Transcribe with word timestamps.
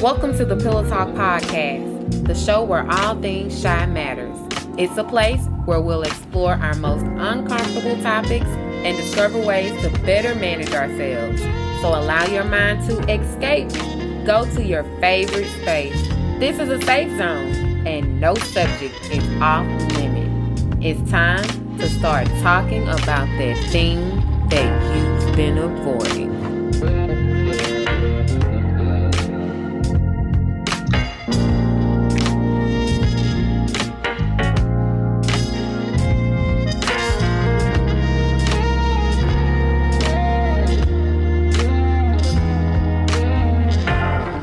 Welcome 0.00 0.34
to 0.38 0.46
the 0.46 0.56
Pillow 0.56 0.88
Talk 0.88 1.08
Podcast, 1.08 2.26
the 2.26 2.34
show 2.34 2.64
where 2.64 2.90
all 2.90 3.20
things 3.20 3.60
shy 3.60 3.84
matters. 3.84 4.34
It's 4.78 4.96
a 4.96 5.04
place 5.04 5.44
where 5.66 5.82
we'll 5.82 6.04
explore 6.04 6.54
our 6.54 6.74
most 6.76 7.04
uncomfortable 7.04 8.00
topics 8.02 8.46
and 8.46 8.96
discover 8.96 9.38
ways 9.38 9.78
to 9.82 9.90
better 10.00 10.34
manage 10.34 10.72
ourselves. 10.72 11.42
So 11.82 11.88
allow 11.88 12.24
your 12.28 12.44
mind 12.44 12.88
to 12.88 12.98
escape. 13.12 13.68
Go 14.24 14.46
to 14.54 14.64
your 14.64 14.84
favorite 15.02 15.50
space. 15.60 16.00
This 16.38 16.58
is 16.58 16.70
a 16.70 16.80
safe 16.80 17.10
zone, 17.18 17.86
and 17.86 18.18
no 18.22 18.36
subject 18.36 18.94
is 19.10 19.42
off 19.42 19.66
limit. 19.98 20.82
It's 20.82 21.10
time 21.10 21.76
to 21.76 21.90
start 21.90 22.26
talking 22.40 22.84
about 22.84 23.28
that 23.36 23.70
thing 23.70 23.98
that 24.48 24.96
you've 24.96 25.36
been 25.36 25.58
avoiding. 25.58 26.29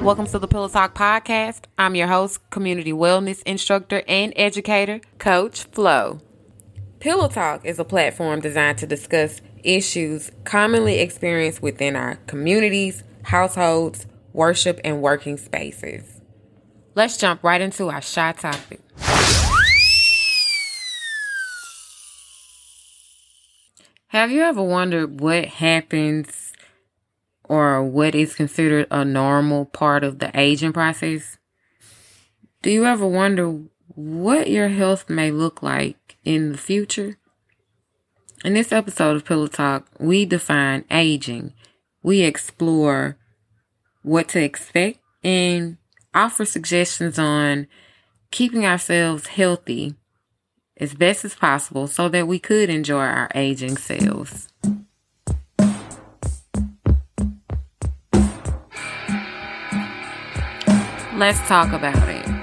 Welcome 0.08 0.28
to 0.28 0.40
the 0.40 0.48
Pillow 0.48 0.70
Talk 0.70 0.96
Podcast. 0.96 1.64
I'm 1.78 1.94
your 1.94 2.08
host, 2.08 2.50
community 2.50 2.94
wellness 2.94 3.44
instructor 3.44 4.04
and 4.08 4.32
educator, 4.38 5.02
Coach 5.20 5.64
Flo. 5.64 6.22
Pillow 7.02 7.28
Talk 7.28 7.66
is 7.66 7.78
a 7.78 7.84
platform 7.84 8.40
designed 8.40 8.78
to 8.78 8.88
discuss 8.88 9.42
issues 9.66 10.32
commonly 10.46 11.00
experienced 11.00 11.62
within 11.62 11.98
our 11.98 12.16
communities, 12.26 13.04
households, 13.24 14.08
worship, 14.32 14.80
and 14.86 15.02
working 15.02 15.36
spaces. 15.36 16.22
Let's 16.96 17.18
jump 17.18 17.44
right 17.44 17.60
into 17.60 17.90
our 17.90 18.02
shy 18.02 18.32
topic. 18.32 18.80
Have 24.08 24.32
you 24.32 24.40
ever 24.40 24.64
wondered 24.64 25.20
what 25.20 25.44
happens 25.48 26.47
or 27.48 27.84
what 27.84 28.16
is 28.16 28.36
considered 28.36 28.88
a 28.92 29.04
normal 29.04 29.66
part 29.66 30.04
of 30.04 30.20
the 30.20 30.32
aging 30.38 30.74
process? 30.74 31.38
Do 32.62 32.72
you 32.72 32.86
ever 32.86 33.08
wonder 33.08 33.60
what 33.96 34.50
your 34.50 34.70
health 34.70 35.10
may 35.10 35.32
look 35.32 35.64
like 35.64 36.18
in 36.24 36.52
the 36.52 36.58
future? 36.58 37.18
In 38.46 38.54
this 38.54 38.72
episode 38.72 39.16
of 39.16 39.26
Pillow 39.26 39.48
Talk, 39.48 39.88
we 40.00 40.26
define 40.26 40.86
aging. 40.92 41.54
We 42.04 42.22
explore 42.22 43.18
what 44.04 44.28
to 44.30 44.42
expect 44.42 45.00
and 45.24 45.78
offer 46.14 46.46
suggestions 46.46 47.18
on 47.18 47.68
keeping 48.32 48.66
ourselves 48.66 49.28
healthy 49.28 49.96
as 50.78 50.94
best 50.94 51.26
as 51.26 51.36
possible 51.36 51.88
so 51.88 52.08
that 52.10 52.28
we 52.28 52.40
could 52.40 52.70
enjoy 52.70 53.00
our 53.00 53.30
aging 53.34 53.78
selves. 53.78 54.48
Let's 61.18 61.40
talk 61.48 61.74
about 61.74 62.08
it. 62.10 62.37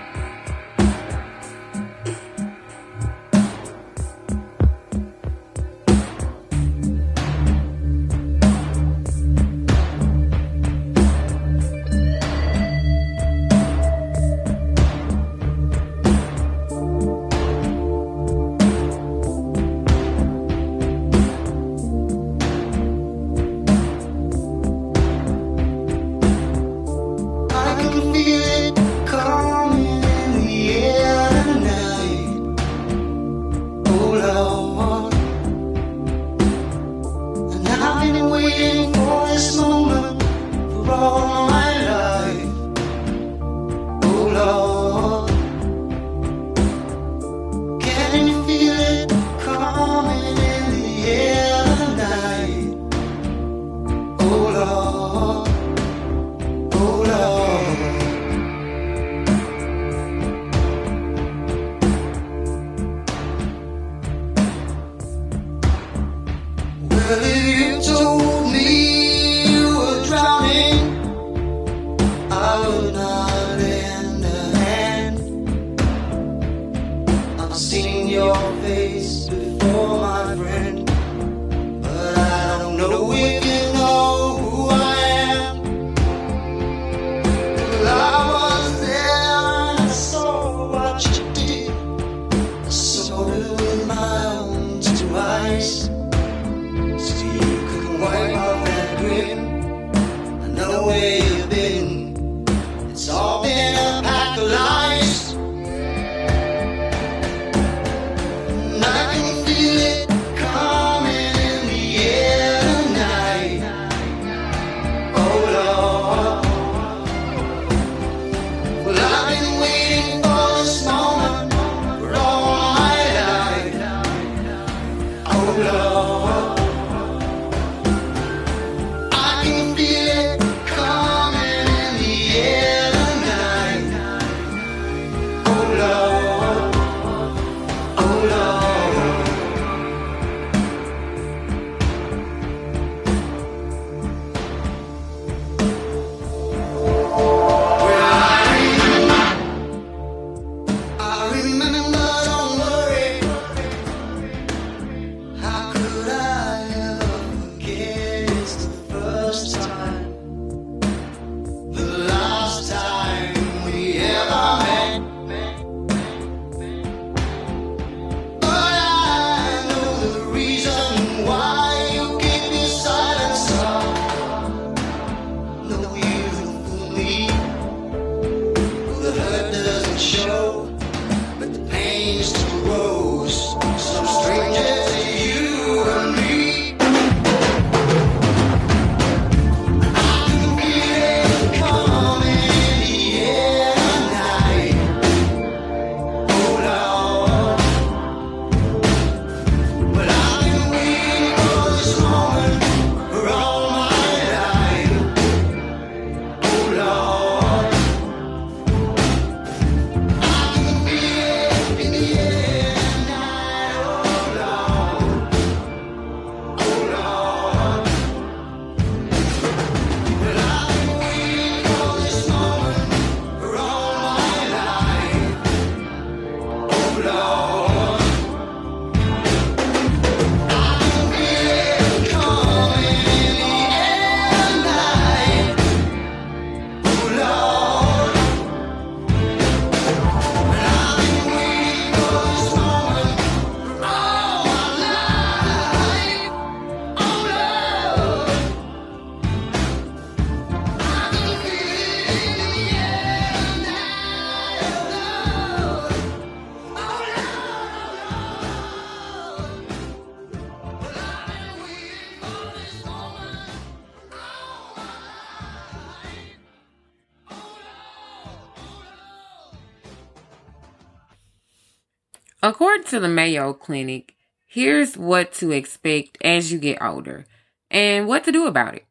According 272.45 272.85
to 272.89 273.01
the 273.01 273.09
Mayo 273.09 273.55
Clinic, 273.55 274.17
here's 274.45 274.99
what 274.99 275.33
to 275.37 275.51
expect 275.51 276.19
as 276.23 276.53
you 276.53 276.59
get 276.59 276.83
older 276.83 277.25
and 277.71 278.07
what 278.07 278.25
to 278.25 278.33
do 278.33 278.47
about 278.47 278.75
it. 278.75 278.85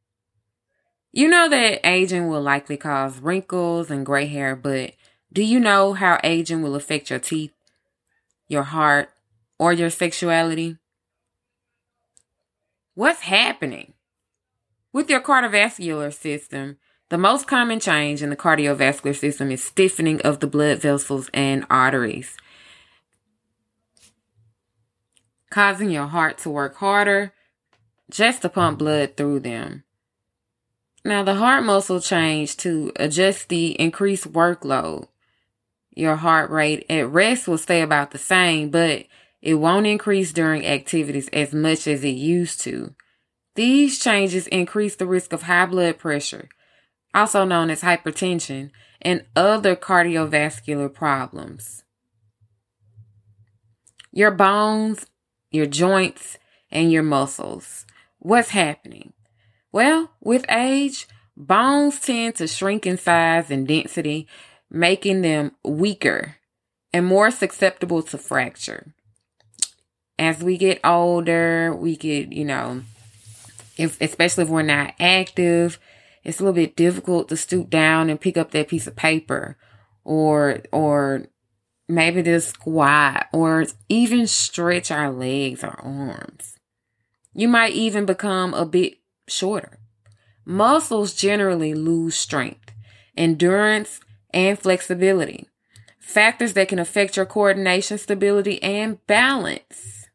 You 1.12 1.28
know 1.28 1.48
that 1.48 1.88
aging 1.88 2.30
will 2.30 2.42
likely 2.42 2.78
cause 2.78 3.20
wrinkles 3.20 3.92
and 3.92 4.08
gray 4.08 4.26
hair, 4.26 4.56
but 4.56 4.94
do 5.32 5.44
you 5.44 5.60
know 5.60 5.94
how 5.94 6.20
aging 6.24 6.64
will 6.64 6.74
affect 6.74 7.12
your 7.12 7.20
teeth, 7.20 7.54
your 8.48 8.64
heart, 8.64 9.12
or 9.60 9.72
your 9.72 9.92
sexuality? 9.92 10.78
What's 12.96 13.22
happening? 13.22 13.94
With 14.92 15.12
your 15.12 15.22
cardiovascular 15.22 16.12
system, 16.12 16.78
the 17.10 17.20
most 17.20 17.46
common 17.46 17.80
change 17.80 18.24
in 18.24 18.32
the 18.32 18.36
cardiovascular 18.36 19.16
system 19.16 19.52
is 19.52 19.64
stiffening 19.64 20.22
of 20.22 20.40
the 20.40 20.48
blood 20.48 20.80
vessels 20.80 21.30
and 21.36 21.68
arteries, 21.70 22.36
causing 25.54 25.92
your 25.92 26.08
heart 26.08 26.40
to 26.40 26.50
work 26.50 26.76
harder 26.78 27.32
just 28.10 28.42
to 28.42 28.50
pump 28.50 28.80
blood 28.80 29.16
through 29.16 29.40
them. 29.40 29.84
Now, 31.06 31.22
the 31.22 31.36
heart 31.36 31.64
muscle 31.64 32.00
change 32.00 32.58
to 32.58 32.92
adjust 32.96 33.50
the 33.50 33.80
increased 33.80 34.34
workload. 34.34 35.08
Your 35.94 36.16
heart 36.16 36.50
rate 36.50 36.88
at 36.90 37.08
rest 37.08 37.48
will 37.48 37.60
stay 37.60 37.82
about 37.82 38.10
the 38.12 38.18
same, 38.18 38.72
but 38.72 39.06
it 39.44 39.54
won't 39.56 39.86
increase 39.86 40.34
during 40.34 40.66
activities 40.66 41.30
as 41.32 41.54
much 41.54 41.86
as 41.86 42.04
it 42.04 42.16
used 42.16 42.60
to. 42.62 42.96
These 43.54 44.00
changes 44.00 44.48
increase 44.48 44.96
the 44.96 45.06
risk 45.06 45.34
of 45.34 45.44
high 45.44 45.68
blood 45.68 46.00
pressure, 46.00 46.50
also 47.14 47.46
known 47.46 47.70
as 47.70 47.84
hypertension, 47.84 48.72
and 49.04 49.24
other 49.36 49.76
cardiovascular 49.76 50.92
problems. 50.92 51.84
Your 54.12 54.32
bones, 54.32 55.06
your 55.54 55.68
joints, 55.68 56.38
and 56.72 56.92
your 56.92 57.04
muscles. 57.04 57.86
What's 58.20 58.50
happening? 58.50 59.14
Well, 59.72 60.12
with 60.20 60.46
age, 60.50 61.08
bones 61.38 62.00
tend 62.00 62.36
to 62.36 62.48
shrink 62.48 62.86
in 62.86 62.98
size 62.98 63.50
and 63.50 63.68
density, 63.68 64.28
making 64.70 65.22
them 65.22 65.52
weaker 65.64 66.38
and 66.92 67.06
more 67.06 67.32
susceptible 67.32 68.02
to 68.04 68.18
fracture. 68.18 68.94
As 70.20 70.44
we 70.44 70.58
get 70.58 70.80
older, 70.84 71.76
we 71.76 71.96
get, 71.96 72.34
you 72.34 72.46
know, 72.46 72.82
if, 73.78 74.00
especially 74.02 74.44
if 74.44 74.50
we're 74.50 74.62
not 74.62 74.94
active, 75.00 75.80
it's 76.24 76.40
a 76.40 76.44
little 76.44 76.54
bit 76.54 76.76
difficult 76.76 77.30
to 77.30 77.38
stoop 77.38 77.70
down 77.70 78.10
and 78.10 78.22
pick 78.22 78.38
up 78.38 78.52
that 78.52 78.68
piece 78.68 78.88
of 78.88 78.96
paper 78.96 79.58
or, 80.04 80.62
or 80.72 81.26
maybe 81.88 82.24
just 82.24 82.50
squat 82.50 83.28
or 83.34 83.66
even 83.90 84.28
stretch 84.28 84.92
our 84.92 85.12
legs 85.12 85.64
or 85.64 85.80
arms. 85.80 86.56
You 87.34 87.48
might 87.48 87.74
even 87.74 88.06
become 88.06 88.54
a 88.54 88.66
bit 88.66 88.96
shorter. 89.28 89.80
Muscles 90.46 91.14
generally 91.14 91.74
lose 91.74 92.16
strength, 92.16 92.72
endurance, 93.16 94.00
and 94.32 94.60
flexibility. 94.60 95.48
Factors 96.00 96.54
that 96.54 96.68
can 96.68 96.80
affect 96.80 97.16
your 97.16 97.26
coordination, 97.26 97.98
stability, 97.98 98.62
and 98.62 99.06
balance. 99.08 100.08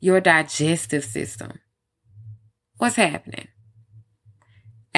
Your 0.00 0.20
digestive 0.20 1.04
system. 1.04 1.60
What's 2.78 2.96
happening? 2.96 3.48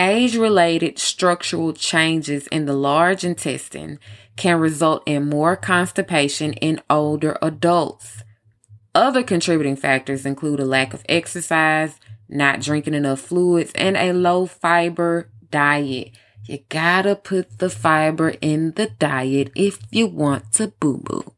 Age 0.00 0.35
related 0.35 0.99
structural 0.99 1.75
changes 1.75 2.47
in 2.47 2.64
the 2.64 2.73
large 2.73 3.23
intestine 3.23 3.99
can 4.35 4.58
result 4.58 5.02
in 5.05 5.29
more 5.29 5.56
constipation 5.56 6.55
in 6.55 6.81
older 6.88 7.37
adults. 7.43 8.25
Other 8.94 9.23
contributing 9.23 9.76
factors 9.76 10.25
include 10.25 10.58
a 10.58 10.64
lack 10.64 10.94
of 10.94 11.05
exercise, 11.06 12.00
not 12.31 12.62
drinking 12.62 12.94
enough 12.94 13.20
fluids, 13.20 13.73
and 13.75 13.94
a 13.99 14.14
low 14.14 14.47
fiber 14.47 15.28
diet. 15.50 16.12
You 16.47 16.61
gotta 16.71 17.14
put 17.14 17.59
the 17.59 17.69
fiber 17.69 18.30
in 18.40 18.73
the 18.76 18.87
diet 18.87 19.52
if 19.54 19.80
you 19.90 20.07
want 20.07 20.50
to 20.52 20.69
boo 20.80 20.97
boo. 20.97 21.35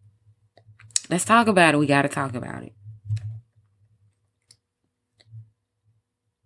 Let's 1.11 1.25
talk 1.25 1.49
about 1.49 1.75
it. 1.75 1.79
We 1.79 1.87
gotta 1.89 2.09
talk 2.09 2.37
about 2.37 2.63
it. 2.63 2.75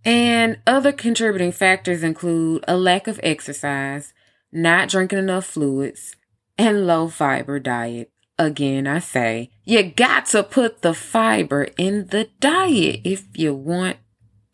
And 0.07 0.61
other 0.69 0.93
contributing 0.93 1.51
factors 1.51 2.05
include 2.05 2.65
a 2.69 2.77
lack 2.77 3.09
of 3.09 3.19
exercise, 3.25 4.15
not 4.53 4.89
drinking 4.89 5.19
enough 5.19 5.47
fluids, 5.47 6.15
and 6.57 6.87
low 6.87 7.09
fiber 7.09 7.59
diet. 7.59 8.13
Again, 8.39 8.87
I 8.87 9.01
say 9.01 9.51
you 9.65 9.83
got 9.83 10.27
to 10.27 10.45
put 10.45 10.83
the 10.83 10.95
fiber 10.95 11.65
in 11.77 12.07
the 12.09 12.29
diet 12.39 13.01
if 13.03 13.27
you 13.35 13.53
want 13.53 13.97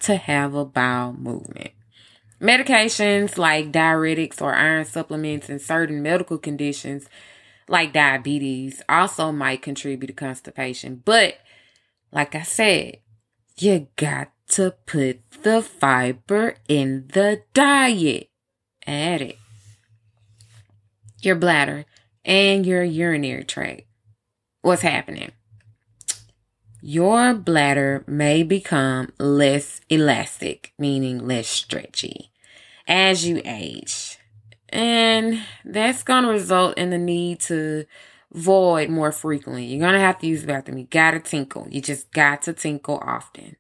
to 0.01 0.17
have 0.17 0.55
a 0.55 0.65
bowel 0.65 1.13
movement. 1.13 1.73
Medications 2.41 3.37
like 3.37 3.73
diuretics 3.73 4.41
or 4.41 4.55
iron 4.55 4.87
supplements 4.87 5.51
and 5.51 5.61
certain 5.61 6.03
medical 6.03 6.39
conditions 6.39 7.11
like 7.69 7.93
diabetes 7.93 8.83
also 8.89 9.31
might 9.31 9.61
contribute 9.61 10.07
to 10.07 10.13
constipation. 10.15 11.03
But 11.05 11.35
like 12.11 12.35
I 12.35 12.43
said, 12.43 12.99
you 13.59 13.89
got 13.97 14.31
to 14.53 14.75
put 14.87 15.21
the 15.43 15.63
fiber 15.63 16.57
in 16.69 17.09
the 17.13 17.43
diet. 17.55 18.29
Add 18.87 19.23
it. 19.23 19.39
Your 21.21 21.37
bladder 21.37 21.85
and 22.25 22.67
your 22.67 22.83
urinary 22.83 23.45
tract. 23.45 23.83
What's 24.63 24.83
happening? 24.83 25.33
your 26.83 27.33
bladder 27.33 28.03
may 28.09 28.43
become 28.43 29.13
less 29.19 29.81
elastic, 29.89 30.75
meaning 30.77 31.27
less 31.27 31.47
stretchy, 31.47 32.33
as 32.89 33.25
you 33.25 33.41
age. 33.45 34.19
And 34.69 35.41
that's 35.65 36.03
going 36.03 36.25
to 36.25 36.31
result 36.31 36.77
in 36.77 36.91
the 36.91 36.99
need 36.99 37.41
to 37.43 37.85
void 38.33 38.91
more 38.91 39.13
frequently. 39.13 39.65
You're 39.65 39.81
going 39.81 39.95
to 39.95 40.01
have 40.01 40.19
to 40.19 40.27
use 40.27 40.41
the 40.41 40.49
bathroom. 40.49 40.79
You 40.79 40.85
got 40.85 41.13
to 41.13 41.21
tinkle. 41.21 41.69
You 41.71 41.81
just 41.81 42.11
got 42.13 42.43
to 42.43 42.53
tinkle 42.53 42.99
often. 43.01 43.57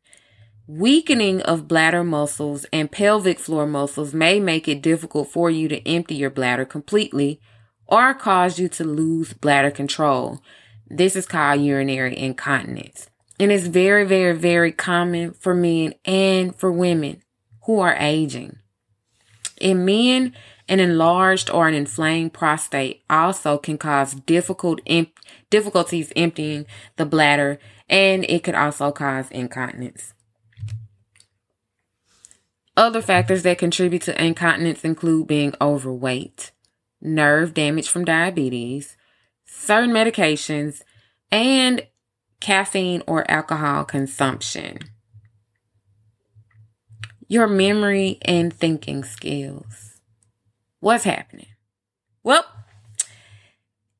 Weakening 0.68 1.42
of 1.42 1.66
bladder 1.66 2.04
muscles 2.04 2.66
and 2.72 2.90
pelvic 2.90 3.40
floor 3.40 3.66
muscles 3.66 4.14
may 4.14 4.38
make 4.38 4.68
it 4.68 4.80
difficult 4.80 5.28
for 5.28 5.50
you 5.50 5.66
to 5.66 5.88
empty 5.88 6.14
your 6.14 6.30
bladder 6.30 6.64
completely 6.64 7.40
or 7.88 8.14
cause 8.14 8.60
you 8.60 8.68
to 8.68 8.84
lose 8.84 9.32
bladder 9.32 9.72
control. 9.72 10.40
This 10.88 11.16
is 11.16 11.26
called 11.26 11.62
urinary 11.62 12.16
incontinence. 12.16 13.10
And 13.40 13.50
it's 13.50 13.66
very, 13.66 14.06
very, 14.06 14.36
very 14.36 14.70
common 14.70 15.32
for 15.32 15.52
men 15.52 15.94
and 16.04 16.54
for 16.54 16.70
women 16.70 17.22
who 17.64 17.80
are 17.80 17.96
aging. 17.98 18.58
In 19.60 19.84
men, 19.84 20.32
an 20.68 20.78
enlarged 20.78 21.50
or 21.50 21.66
an 21.66 21.74
inflamed 21.74 22.34
prostate 22.34 23.02
also 23.10 23.58
can 23.58 23.78
cause 23.78 24.14
difficult 24.14 24.80
difficulties 25.50 26.12
emptying 26.14 26.66
the 26.96 27.04
bladder, 27.04 27.58
and 27.88 28.24
it 28.28 28.44
could 28.44 28.54
also 28.54 28.92
cause 28.92 29.28
incontinence. 29.30 30.14
Other 32.76 33.02
factors 33.02 33.42
that 33.42 33.58
contribute 33.58 34.02
to 34.02 34.24
incontinence 34.24 34.84
include 34.84 35.26
being 35.26 35.54
overweight, 35.60 36.52
nerve 37.00 37.52
damage 37.52 37.88
from 37.88 38.04
diabetes, 38.04 38.96
certain 39.44 39.90
medications, 39.90 40.82
and 41.30 41.86
caffeine 42.40 43.02
or 43.06 43.30
alcohol 43.30 43.84
consumption, 43.84 44.78
your 47.28 47.46
memory 47.46 48.18
and 48.22 48.52
thinking 48.52 49.04
skills. 49.04 50.00
What's 50.80 51.04
happening? 51.04 51.46
Well, 52.22 52.44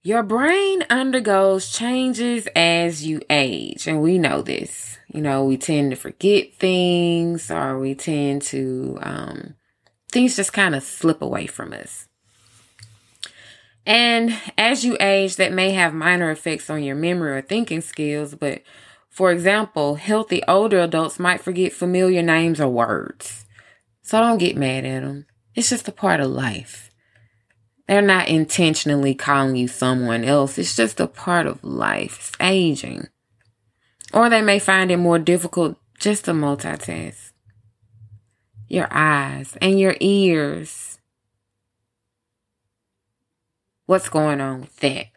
your 0.02 0.22
brain 0.22 0.82
undergoes 0.90 1.70
changes 1.70 2.48
as 2.56 3.06
you 3.06 3.20
age, 3.30 3.86
and 3.86 4.00
we 4.02 4.18
know 4.18 4.42
this. 4.42 4.98
You 5.12 5.20
know, 5.20 5.44
we 5.44 5.58
tend 5.58 5.90
to 5.90 5.96
forget 5.96 6.54
things, 6.54 7.50
or 7.50 7.78
we 7.78 7.94
tend 7.94 8.40
to, 8.42 8.98
um, 9.02 9.54
things 10.10 10.36
just 10.36 10.54
kind 10.54 10.74
of 10.74 10.82
slip 10.82 11.20
away 11.20 11.46
from 11.46 11.74
us. 11.74 12.08
And 13.84 14.34
as 14.56 14.84
you 14.84 14.96
age, 15.00 15.36
that 15.36 15.52
may 15.52 15.72
have 15.72 15.92
minor 15.92 16.30
effects 16.30 16.70
on 16.70 16.82
your 16.82 16.96
memory 16.96 17.36
or 17.36 17.42
thinking 17.42 17.82
skills. 17.82 18.34
But 18.34 18.62
for 19.10 19.30
example, 19.30 19.96
healthy 19.96 20.42
older 20.48 20.80
adults 20.80 21.18
might 21.18 21.42
forget 21.42 21.72
familiar 21.72 22.22
names 22.22 22.58
or 22.58 22.68
words. 22.68 23.44
So 24.02 24.18
don't 24.18 24.38
get 24.38 24.56
mad 24.56 24.86
at 24.86 25.02
them. 25.02 25.26
It's 25.54 25.68
just 25.68 25.88
a 25.88 25.92
part 25.92 26.20
of 26.20 26.30
life. 26.30 26.90
They're 27.86 28.00
not 28.00 28.28
intentionally 28.28 29.14
calling 29.14 29.56
you 29.56 29.68
someone 29.68 30.24
else. 30.24 30.56
It's 30.56 30.74
just 30.74 31.00
a 31.00 31.06
part 31.06 31.46
of 31.46 31.62
life. 31.62 32.16
It's 32.18 32.32
aging. 32.40 33.08
Or 34.12 34.28
they 34.28 34.42
may 34.42 34.58
find 34.58 34.90
it 34.90 34.98
more 34.98 35.18
difficult 35.18 35.76
just 35.98 36.26
to 36.26 36.32
multitask. 36.32 37.32
Your 38.68 38.88
eyes 38.90 39.56
and 39.60 39.78
your 39.78 39.96
ears 40.00 40.92
What's 43.86 44.08
going 44.08 44.40
on 44.40 44.62
with 44.62 44.76
that? 44.76 45.08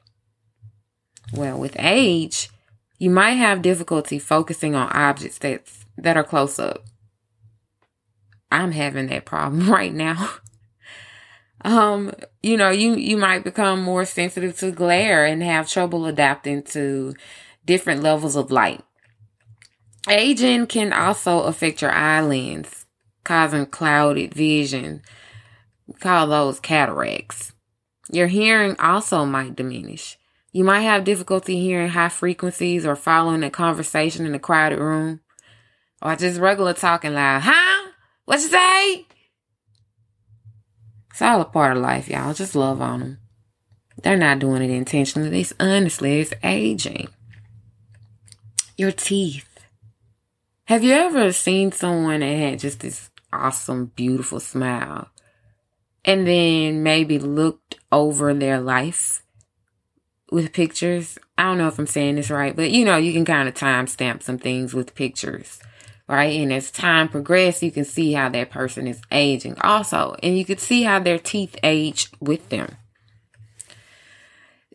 Well, 1.32 1.58
with 1.58 1.76
age, 1.80 2.50
you 2.98 3.10
might 3.10 3.36
have 3.36 3.62
difficulty 3.62 4.20
focusing 4.20 4.76
on 4.76 4.92
objects 4.92 5.38
that 5.40 5.64
that 5.98 6.18
are 6.18 6.26
close 6.26 6.60
up. 6.60 6.84
I'm 8.52 8.72
having 8.72 9.08
that 9.08 9.24
problem 9.24 9.70
right 9.72 9.94
now. 9.94 10.30
um, 11.64 12.12
you 12.44 12.58
know, 12.58 12.70
you 12.70 12.96
you 12.96 13.18
might 13.18 13.46
become 13.46 13.82
more 13.82 14.04
sensitive 14.04 14.58
to 14.58 14.72
glare 14.72 15.26
and 15.26 15.42
have 15.44 15.70
trouble 15.70 16.06
adapting 16.06 16.64
to 16.64 17.14
different 17.66 18.04
levels 18.04 18.36
of 18.36 18.52
light. 18.52 18.84
Aging 20.08 20.68
can 20.68 20.94
also 20.94 21.42
affect 21.42 21.82
your 21.82 21.92
eye 21.92 22.22
lens, 22.22 22.86
causing 23.24 23.66
clouded 23.66 24.34
vision. 24.34 25.02
We 25.88 25.96
call 25.96 26.28
those 26.28 26.60
cataracts. 26.60 27.54
Your 28.12 28.28
hearing 28.28 28.76
also 28.80 29.26
might 29.26 29.56
diminish. 29.56 30.18
You 30.52 30.64
might 30.64 30.82
have 30.82 31.04
difficulty 31.04 31.60
hearing 31.60 31.90
high 31.90 32.10
frequencies 32.10 32.86
or 32.86 32.96
following 32.96 33.44
a 33.44 33.50
conversation 33.50 34.26
in 34.26 34.36
a 34.36 34.40
crowded 34.40 34.80
room. 34.80 35.22
Or 36.02 36.16
just 36.16 36.40
regular 36.40 36.74
talking 36.74 37.14
loud. 37.14 37.42
Huh? 37.44 37.92
What 38.26 38.40
you 38.40 38.48
say? 38.48 39.06
It's 41.10 41.22
all 41.22 41.42
a 41.42 41.46
part 41.46 41.76
of 41.76 41.84
life, 41.84 42.08
y'all. 42.08 42.34
Just 42.34 42.56
love 42.56 42.82
on 42.82 43.00
them. 43.00 43.20
They're 44.04 44.18
not 44.18 44.40
doing 44.40 44.62
it 44.62 44.70
intentionally. 44.70 45.42
It's 45.42 45.54
honestly, 45.60 46.20
it's 46.20 46.34
aging. 46.44 47.08
Your 48.78 48.92
teeth. 48.92 49.66
Have 50.66 50.84
you 50.84 50.92
ever 50.92 51.32
seen 51.32 51.72
someone 51.72 52.20
that 52.20 52.26
had 52.26 52.60
just 52.60 52.82
this 52.82 53.10
awesome, 53.32 53.94
beautiful 53.96 54.42
smile 54.42 55.08
and 56.04 56.28
then 56.28 56.84
maybe 56.84 57.18
looked 57.18 57.76
over 57.90 58.34
their 58.34 58.60
life 58.60 59.24
with 60.30 60.52
pictures? 60.52 61.18
I 61.38 61.44
don't 61.44 61.58
know 61.58 61.70
if 61.70 61.80
I'm 61.80 61.88
saying 61.88 62.16
this 62.16 62.30
right, 62.30 62.54
but 62.54 62.70
you 62.70 62.84
know, 62.84 62.98
you 62.98 63.14
can 63.14 63.24
kind 63.24 63.48
of 63.48 63.54
timestamp 63.54 64.24
some 64.24 64.40
things 64.40 64.74
with 64.74 64.94
pictures, 64.94 65.62
right? 66.10 66.38
And 66.38 66.52
as 66.52 66.70
time 66.70 67.08
progresses, 67.08 67.64
you 67.64 67.72
can 67.72 67.86
see 67.86 68.12
how 68.12 68.28
that 68.28 68.52
person 68.52 68.88
is 68.88 69.02
aging 69.10 69.58
also, 69.62 70.18
and 70.22 70.38
you 70.38 70.44
can 70.44 70.58
see 70.58 70.84
how 70.84 71.00
their 71.00 71.20
teeth 71.20 71.56
age 71.64 72.10
with 72.20 72.50
them. 72.50 72.76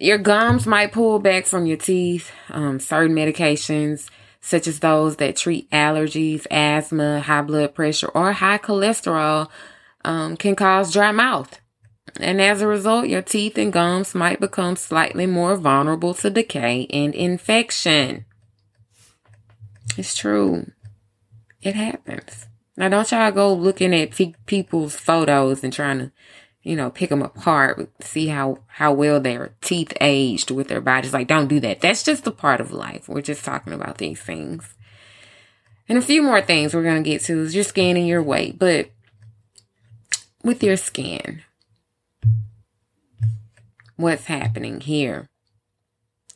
Your 0.01 0.19
gums 0.19 0.67
might 0.67 0.93
pull 0.93 1.19
back 1.19 1.45
from 1.45 1.67
your 1.67 1.77
teeth, 1.77 2.33
um, 2.49 2.81
certain 2.81 3.15
medications 3.15 4.09
such 4.41 4.67
as 4.67 4.81
those 4.81 5.17
that 5.17 5.37
treat 5.37 5.71
allergies, 5.71 6.47
asthma, 6.51 7.21
high 7.21 7.43
blood 7.43 7.75
pressure, 7.75 8.09
or 8.09 8.33
high 8.33 8.57
cholesterol, 8.59 9.49
um, 10.05 10.37
can 10.39 10.57
cause 10.57 10.93
dry 10.93 11.13
mouth. 11.13 11.61
And 12.19 12.41
as 12.41 12.63
a 12.63 12.67
result, 12.67 13.09
your 13.09 13.23
teeth 13.23 13.59
and 13.59 13.73
gums 13.73 14.15
might 14.15 14.41
become 14.41 14.77
slightly 14.77 15.27
more 15.27 15.57
vulnerable 15.57 16.15
to 16.15 16.31
decay 16.31 16.87
and 16.91 17.15
infection. 17.15 18.25
It's 19.99 20.17
true. 20.17 20.71
It 21.63 21.75
happens. 21.75 22.47
Now, 22.77 22.89
don't 22.89 23.11
y'all 23.11 23.31
go 23.31 23.53
looking 23.53 23.95
at 23.95 24.19
people's 24.47 24.97
photos 24.97 25.63
and 25.63 25.73
trying 25.73 25.99
to 25.99 26.13
you 26.63 26.77
know, 26.77 26.91
pick 26.91 27.11
them 27.11 27.23
apart, 27.23 27.89
see 28.01 28.29
how, 28.29 28.59
how 28.67 28.93
well 28.93 29.19
their 29.19 29.53
teeth 29.61 29.93
aged 30.01 30.51
with 30.51 30.69
their 30.69 30.81
bodies. 30.81 31.15
Like, 31.15 31.27
don't 31.27 31.49
do 31.49 31.61
that. 31.61 31.81
That's 31.81 32.03
just 32.03 32.27
a 32.27 32.31
part 32.31 32.61
of 32.61 32.73
life. 32.73 33.09
We're 33.09 33.23
just 33.23 33.45
talking 33.45 33.73
about 33.73 33.99
these 33.99 34.21
things. 34.21 34.75
And 35.89 35.97
a 35.97 36.03
few 36.03 36.23
more 36.23 36.41
things 36.41 36.75
we're 36.75 36.83
going 36.83 37.03
to 37.03 37.11
get 37.11 37.23
to 37.23 37.41
is 37.41 37.55
your 37.55 37.65
skin 37.65 37.97
and 37.97 38.07
your 38.07 38.23
weight. 38.23 38.59
But 38.59 38.91
with 40.45 40.63
your 40.63 40.77
skin, 40.77 41.43
what's 43.97 44.27
happening 44.27 44.81
here? 44.81 45.29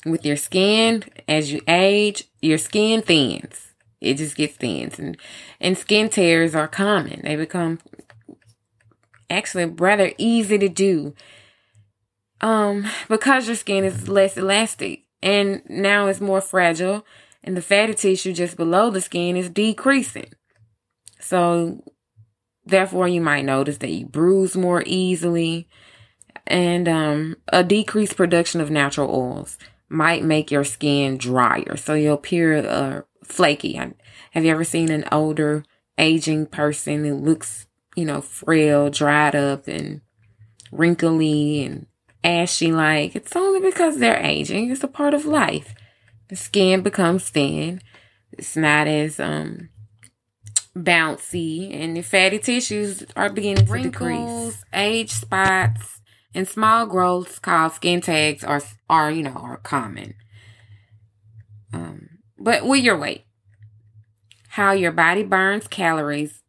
With 0.07 0.25
your 0.27 0.37
skin, 0.37 1.05
as 1.29 1.53
you 1.53 1.61
age, 1.69 2.25
your 2.41 2.59
skin 2.59 3.03
thins. 3.03 3.73
It 4.01 4.15
just 4.15 4.37
gets 4.37 4.57
thins. 4.57 4.99
And, 4.99 5.17
and 5.61 5.79
skin 5.79 6.09
tears 6.09 6.55
are 6.55 6.69
common. 6.69 7.21
They 7.23 7.37
become 7.37 7.79
actually 9.31 9.67
rather 9.67 10.13
easy 10.19 10.59
to 10.59 10.69
do. 10.69 11.15
Um 12.41 12.87
because 13.09 13.47
your 13.47 13.57
skin 13.57 13.85
is 13.85 14.09
less 14.09 14.37
elastic 14.37 15.05
and 15.23 15.63
now 15.69 16.07
it's 16.07 16.21
more 16.21 16.41
fragile 16.41 17.05
and 17.43 17.57
the 17.57 17.63
fatty 17.63 17.95
tissue 17.95 18.33
just 18.33 18.57
below 18.57 18.91
the 18.91 19.01
skin 19.01 19.37
is 19.37 19.49
decreasing. 19.49 20.33
So 21.21 21.83
therefore 22.65 23.09
you 23.09 23.21
might 23.21 23.45
notice 23.45 23.79
that 23.79 23.91
you 23.91 24.07
bruise 24.07 24.57
more 24.57 24.83
easily 24.87 25.69
and 26.47 26.89
um, 26.89 27.37
a 27.49 27.63
decreased 27.63 28.17
production 28.17 28.61
of 28.61 28.71
natural 28.71 29.11
oils 29.11 29.59
might 29.89 30.25
make 30.25 30.51
your 30.51 30.65
skin 30.65 31.17
drier. 31.17 31.77
So 31.77 31.95
you'll 31.95 32.15
appear 32.15 32.57
uh, 32.57 33.03
flaky. 33.23 33.75
Have 34.33 34.45
you 34.45 34.51
ever 34.51 34.65
seen 34.65 34.91
an 34.91 35.05
older 35.13 35.65
aging 35.99 36.47
person 36.47 37.05
who 37.05 37.15
looks 37.15 37.67
you 37.95 38.05
know, 38.05 38.21
frail, 38.21 38.91
dried 38.91 39.35
up, 39.35 39.69
and 39.69 40.01
wrinkly 40.73 41.65
and 41.65 41.87
ashy 42.23 42.73
like. 42.73 43.15
It's 43.15 43.37
only 43.37 43.61
because 43.61 43.99
they're 43.99 44.21
aging. 44.21 44.71
It's 44.71 44.85
a 44.85 44.89
part 44.89 45.15
of 45.15 45.27
life. 45.27 45.75
The 46.29 46.37
skin 46.37 46.83
becomes 46.83 47.29
thin. 47.29 47.81
It's 48.33 48.57
not 48.57 48.87
as 48.87 49.21
um 49.21 49.69
bouncy, 50.77 51.73
and 51.73 51.97
the 51.97 52.03
fatty 52.03 52.39
tissues 52.39 53.05
are 53.15 53.31
beginning 53.31 53.67
to 53.67 53.73
Wrinkles, 53.73 54.55
decrease. 54.55 54.65
Age 54.73 55.11
spots 55.11 56.01
and 56.35 56.49
small 56.49 56.87
growths 56.87 57.39
called 57.39 57.73
skin 57.73 58.01
tags 58.01 58.43
are 58.43 58.61
are 58.91 59.11
you 59.11 59.23
know 59.23 59.33
are 59.37 59.59
common. 59.59 60.15
Um, 61.73 62.09
but 62.39 62.65
with 62.67 62.83
your 62.83 62.99
weight, 62.99 63.25
how 64.49 64.73
your 64.73 64.93
body 64.93 65.23
burns 65.23 65.67
calories 65.67 66.43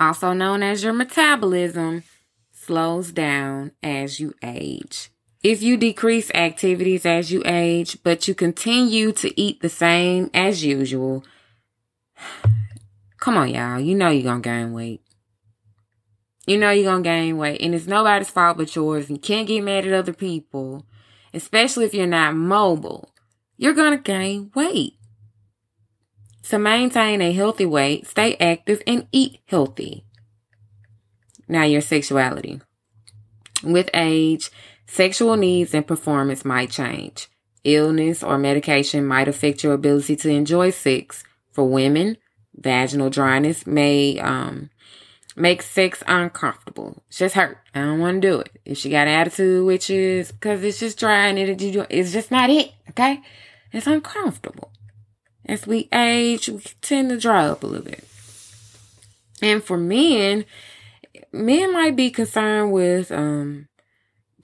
also 0.00 0.32
known 0.32 0.62
as 0.62 0.82
your 0.82 0.94
metabolism, 0.94 2.02
slows 2.52 3.12
down 3.12 3.72
as 3.82 4.18
you 4.18 4.34
age. 4.42 5.10
If 5.42 5.62
you 5.62 5.76
decrease 5.76 6.30
activities 6.32 7.06
as 7.06 7.30
you 7.30 7.42
age, 7.44 7.98
but 8.02 8.28
you 8.28 8.34
continue 8.34 9.12
to 9.12 9.40
eat 9.40 9.60
the 9.60 9.68
same 9.68 10.30
as 10.34 10.64
usual, 10.64 11.24
come 13.18 13.36
on, 13.36 13.50
y'all. 13.50 13.80
You 13.80 13.94
know 13.94 14.08
you're 14.08 14.22
going 14.22 14.42
to 14.42 14.48
gain 14.48 14.72
weight. 14.72 15.02
You 16.46 16.58
know 16.58 16.70
you're 16.70 16.90
going 16.90 17.02
to 17.02 17.08
gain 17.08 17.36
weight, 17.38 17.60
and 17.60 17.74
it's 17.74 17.86
nobody's 17.86 18.30
fault 18.30 18.58
but 18.58 18.74
yours. 18.74 19.08
And 19.08 19.18
you 19.18 19.20
can't 19.20 19.46
get 19.46 19.62
mad 19.62 19.86
at 19.86 19.92
other 19.92 20.12
people, 20.12 20.84
especially 21.32 21.84
if 21.84 21.94
you're 21.94 22.06
not 22.06 22.34
mobile. 22.34 23.14
You're 23.56 23.74
going 23.74 23.96
to 23.96 24.02
gain 24.02 24.50
weight. 24.54 24.94
To 26.50 26.58
maintain 26.58 27.22
a 27.22 27.30
healthy 27.30 27.64
weight, 27.64 28.08
stay 28.08 28.34
active 28.40 28.82
and 28.84 29.06
eat 29.12 29.38
healthy. 29.46 30.04
Now, 31.46 31.62
your 31.62 31.80
sexuality. 31.80 32.60
With 33.62 33.88
age, 33.94 34.50
sexual 34.84 35.36
needs 35.36 35.74
and 35.74 35.86
performance 35.86 36.44
might 36.44 36.70
change. 36.70 37.28
Illness 37.62 38.24
or 38.24 38.36
medication 38.36 39.06
might 39.06 39.28
affect 39.28 39.62
your 39.62 39.74
ability 39.74 40.16
to 40.16 40.28
enjoy 40.28 40.70
sex. 40.70 41.22
For 41.52 41.68
women, 41.68 42.16
vaginal 42.56 43.10
dryness 43.10 43.64
may 43.64 44.18
um, 44.18 44.70
make 45.36 45.62
sex 45.62 46.02
uncomfortable. 46.08 47.00
It's 47.06 47.18
just 47.18 47.36
hurt. 47.36 47.58
I 47.76 47.82
don't 47.82 48.00
want 48.00 48.22
to 48.22 48.28
do 48.28 48.40
it. 48.40 48.50
If 48.64 48.78
she 48.78 48.90
got 48.90 49.06
an 49.06 49.14
attitude, 49.14 49.64
which 49.64 49.88
is 49.88 50.32
because 50.32 50.64
it's 50.64 50.80
just 50.80 50.98
dry 50.98 51.28
and 51.28 51.38
it, 51.38 51.62
it's 51.90 52.10
just 52.10 52.32
not 52.32 52.50
it. 52.50 52.72
Okay, 52.88 53.20
it's 53.70 53.86
uncomfortable. 53.86 54.69
As 55.50 55.66
we 55.66 55.88
age, 55.92 56.48
we 56.48 56.60
tend 56.80 57.10
to 57.10 57.18
dry 57.18 57.48
up 57.48 57.64
a 57.64 57.66
little 57.66 57.84
bit. 57.84 58.04
And 59.42 59.60
for 59.64 59.76
men, 59.76 60.44
men 61.32 61.72
might 61.72 61.96
be 61.96 62.08
concerned 62.12 62.70
with 62.70 63.10
um, 63.10 63.66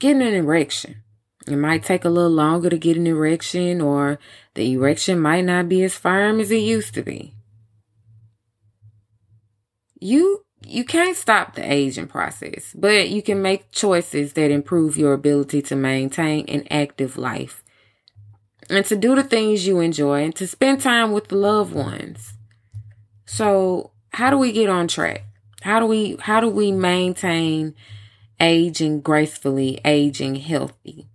getting 0.00 0.20
an 0.20 0.34
erection. 0.34 1.04
It 1.46 1.58
might 1.58 1.84
take 1.84 2.04
a 2.04 2.08
little 2.08 2.32
longer 2.32 2.68
to 2.70 2.76
get 2.76 2.96
an 2.96 3.06
erection, 3.06 3.80
or 3.80 4.18
the 4.54 4.72
erection 4.72 5.20
might 5.20 5.44
not 5.44 5.68
be 5.68 5.84
as 5.84 5.94
firm 5.94 6.40
as 6.40 6.50
it 6.50 6.56
used 6.56 6.94
to 6.94 7.04
be. 7.04 7.34
You 10.00 10.42
you 10.66 10.82
can't 10.82 11.16
stop 11.16 11.54
the 11.54 11.72
aging 11.72 12.08
process, 12.08 12.72
but 12.74 13.10
you 13.10 13.22
can 13.22 13.40
make 13.40 13.70
choices 13.70 14.32
that 14.32 14.50
improve 14.50 14.96
your 14.96 15.12
ability 15.12 15.62
to 15.62 15.76
maintain 15.76 16.46
an 16.48 16.66
active 16.68 17.16
life 17.16 17.62
and 18.68 18.84
to 18.86 18.96
do 18.96 19.14
the 19.14 19.22
things 19.22 19.66
you 19.66 19.80
enjoy 19.80 20.24
and 20.24 20.34
to 20.36 20.46
spend 20.46 20.80
time 20.80 21.12
with 21.12 21.28
the 21.28 21.36
loved 21.36 21.74
ones. 21.74 22.34
So, 23.24 23.92
how 24.12 24.30
do 24.30 24.38
we 24.38 24.52
get 24.52 24.70
on 24.70 24.88
track? 24.88 25.24
How 25.62 25.80
do 25.80 25.86
we 25.86 26.16
how 26.20 26.40
do 26.40 26.48
we 26.48 26.72
maintain 26.72 27.74
aging 28.40 29.00
gracefully, 29.00 29.80
aging 29.84 30.36
healthy? 30.36 31.08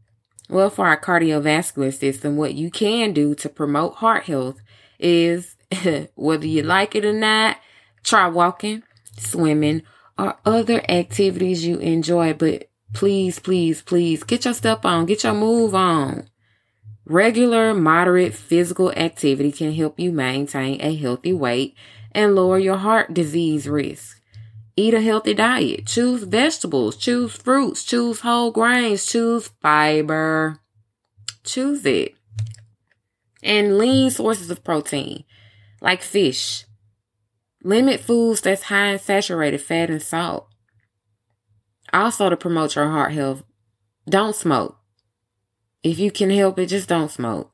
Well, 0.49 0.69
for 0.69 0.85
our 0.85 0.99
cardiovascular 0.99 1.93
system, 1.93 2.35
what 2.35 2.53
you 2.53 2.69
can 2.69 3.13
do 3.13 3.33
to 3.35 3.47
promote 3.47 3.95
heart 3.95 4.23
health 4.23 4.59
is 4.99 5.55
whether 6.15 6.45
you 6.45 6.63
like 6.63 6.95
it 6.95 7.05
or 7.05 7.13
not, 7.13 7.57
try 8.03 8.27
walking, 8.27 8.83
swimming, 9.17 9.83
or 10.17 10.37
other 10.45 10.83
activities 10.89 11.65
you 11.65 11.77
enjoy, 11.77 12.33
but 12.33 12.69
please, 12.93 13.39
please, 13.39 13.81
please 13.81 14.23
get 14.23 14.45
your 14.45 14.53
step 14.53 14.85
on, 14.85 15.05
get 15.05 15.23
your 15.23 15.33
move 15.33 15.73
on. 15.73 16.27
Regular, 17.05 17.73
moderate 17.73 18.33
physical 18.33 18.91
activity 18.91 19.51
can 19.51 19.73
help 19.73 19.99
you 19.99 20.11
maintain 20.11 20.79
a 20.81 20.95
healthy 20.95 21.33
weight 21.33 21.75
and 22.11 22.35
lower 22.35 22.59
your 22.59 22.77
heart 22.77 23.13
disease 23.13 23.67
risk. 23.67 24.21
Eat 24.77 24.93
a 24.93 25.01
healthy 25.01 25.33
diet. 25.33 25.85
Choose 25.85 26.23
vegetables, 26.23 26.95
choose 26.95 27.35
fruits, 27.35 27.83
choose 27.83 28.21
whole 28.21 28.51
grains, 28.51 29.05
choose 29.05 29.49
fiber. 29.61 30.59
Choose 31.43 31.85
it. 31.85 32.15
And 33.43 33.77
lean 33.77 34.11
sources 34.11 34.49
of 34.51 34.63
protein, 34.63 35.23
like 35.81 36.01
fish. 36.01 36.65
Limit 37.63 37.99
foods 37.99 38.41
that's 38.41 38.63
high 38.63 38.93
in 38.93 38.99
saturated 38.99 39.61
fat 39.61 39.89
and 39.89 40.01
salt. 40.01 40.47
Also, 41.91 42.29
to 42.29 42.37
promote 42.37 42.75
your 42.75 42.89
heart 42.89 43.11
health, 43.11 43.43
don't 44.07 44.35
smoke. 44.35 44.80
If 45.83 45.99
you 45.99 46.11
can 46.11 46.29
help 46.29 46.59
it, 46.59 46.67
just 46.67 46.89
don't 46.89 47.11
smoke. 47.11 47.51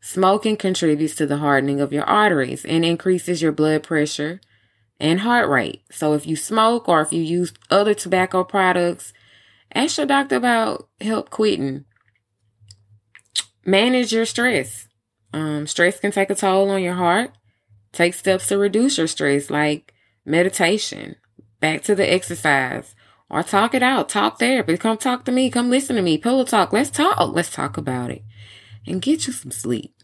Smoking 0.00 0.56
contributes 0.56 1.14
to 1.14 1.26
the 1.26 1.38
hardening 1.38 1.80
of 1.80 1.92
your 1.92 2.04
arteries 2.04 2.64
and 2.64 2.84
increases 2.84 3.40
your 3.40 3.52
blood 3.52 3.82
pressure 3.82 4.40
and 5.00 5.20
heart 5.20 5.48
rate. 5.48 5.82
So 5.90 6.12
if 6.12 6.26
you 6.26 6.36
smoke 6.36 6.88
or 6.88 7.00
if 7.00 7.12
you 7.12 7.22
use 7.22 7.54
other 7.70 7.94
tobacco 7.94 8.44
products, 8.44 9.12
ask 9.74 9.96
your 9.96 10.06
doctor 10.06 10.36
about 10.36 10.88
help 11.00 11.30
quitting. 11.30 11.86
Manage 13.64 14.12
your 14.12 14.26
stress. 14.26 14.88
Um, 15.32 15.66
stress 15.66 15.98
can 15.98 16.12
take 16.12 16.30
a 16.30 16.34
toll 16.34 16.70
on 16.70 16.82
your 16.82 16.94
heart. 16.94 17.32
Take 17.92 18.14
steps 18.14 18.46
to 18.48 18.58
reduce 18.58 18.98
your 18.98 19.06
stress, 19.06 19.50
like 19.50 19.94
meditation, 20.26 21.16
back 21.60 21.82
to 21.84 21.94
the 21.94 22.12
exercise, 22.12 22.93
or 23.30 23.42
talk 23.42 23.74
it 23.74 23.82
out. 23.82 24.08
Talk 24.08 24.38
therapy. 24.38 24.76
Come 24.76 24.98
talk 24.98 25.24
to 25.24 25.32
me. 25.32 25.50
Come 25.50 25.70
listen 25.70 25.96
to 25.96 26.02
me. 26.02 26.18
Pillow 26.18 26.44
talk. 26.44 26.72
Let's 26.72 26.90
talk. 26.90 27.34
Let's 27.34 27.50
talk 27.50 27.76
about 27.76 28.10
it. 28.10 28.22
And 28.86 29.02
get 29.02 29.26
you 29.26 29.32
some 29.32 29.50
sleep. 29.50 29.94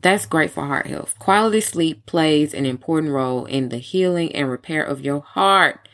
That's 0.00 0.26
great 0.26 0.50
for 0.50 0.66
heart 0.66 0.86
health. 0.86 1.18
Quality 1.18 1.62
sleep 1.62 2.04
plays 2.04 2.52
an 2.52 2.66
important 2.66 3.12
role 3.12 3.46
in 3.46 3.70
the 3.70 3.78
healing 3.78 4.34
and 4.34 4.50
repair 4.50 4.84
of 4.84 5.00
your 5.00 5.20
heart 5.20 5.88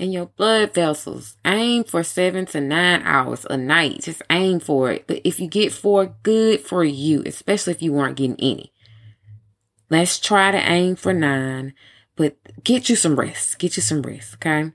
and 0.00 0.12
your 0.12 0.26
blood 0.26 0.74
vessels. 0.74 1.36
Aim 1.44 1.84
for 1.84 2.02
seven 2.02 2.44
to 2.46 2.60
nine 2.60 3.02
hours 3.02 3.46
a 3.48 3.56
night. 3.56 4.00
Just 4.02 4.22
aim 4.30 4.58
for 4.58 4.90
it. 4.90 5.06
But 5.06 5.20
if 5.22 5.38
you 5.38 5.46
get 5.46 5.72
four, 5.72 6.16
good 6.24 6.60
for 6.60 6.82
you, 6.82 7.22
especially 7.24 7.72
if 7.72 7.82
you 7.82 7.92
weren't 7.92 8.16
getting 8.16 8.40
any. 8.40 8.72
Let's 9.90 10.18
try 10.18 10.50
to 10.50 10.58
aim 10.58 10.96
for 10.96 11.12
nine, 11.12 11.74
but 12.16 12.36
get 12.64 12.88
you 12.88 12.96
some 12.96 13.14
rest. 13.14 13.60
Get 13.60 13.76
you 13.76 13.82
some 13.82 14.02
rest, 14.02 14.34
okay? 14.34 14.72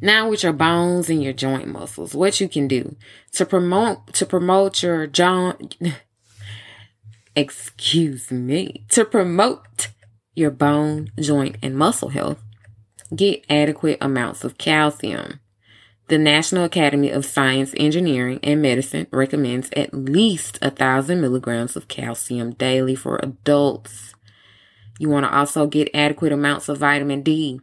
Now 0.00 0.28
with 0.28 0.42
your 0.42 0.52
bones 0.52 1.08
and 1.08 1.22
your 1.22 1.32
joint 1.32 1.68
muscles, 1.68 2.14
what 2.14 2.40
you 2.40 2.48
can 2.48 2.68
do 2.68 2.96
to 3.32 3.46
promote 3.46 4.12
to 4.14 4.26
promote 4.26 4.82
your 4.82 5.06
joint 5.06 5.76
excuse 7.36 8.30
me, 8.30 8.84
to 8.90 9.04
promote 9.04 9.88
your 10.34 10.50
bone, 10.50 11.10
joint, 11.18 11.56
and 11.62 11.76
muscle 11.76 12.10
health, 12.10 12.42
get 13.14 13.44
adequate 13.48 13.98
amounts 14.00 14.44
of 14.44 14.58
calcium. 14.58 15.40
The 16.08 16.18
National 16.18 16.64
Academy 16.64 17.10
of 17.10 17.24
Science, 17.24 17.72
Engineering, 17.76 18.38
and 18.42 18.60
Medicine 18.60 19.06
recommends 19.10 19.70
at 19.74 19.94
least 19.94 20.58
a 20.60 20.70
thousand 20.70 21.22
milligrams 21.22 21.76
of 21.76 21.88
calcium 21.88 22.52
daily 22.52 22.94
for 22.94 23.18
adults. 23.22 24.14
You 24.98 25.08
want 25.08 25.24
to 25.24 25.34
also 25.34 25.66
get 25.66 25.88
adequate 25.94 26.32
amounts 26.32 26.68
of 26.68 26.78
vitamin 26.78 27.22
D. 27.22 27.60